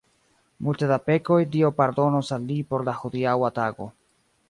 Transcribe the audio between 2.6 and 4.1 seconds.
por la hodiaŭa tago.